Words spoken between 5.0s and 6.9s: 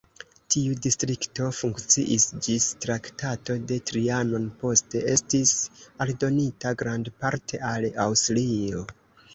estis aldonita